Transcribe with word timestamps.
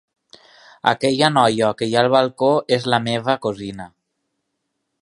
Aquella 0.91 1.29
noia 1.35 1.69
que 1.81 1.91
hi 1.91 1.93
ha 1.97 2.01
al 2.03 2.09
balcó 2.17 2.51
és 2.79 2.89
la 2.95 3.03
meva 3.11 3.39
cosina. 3.47 3.89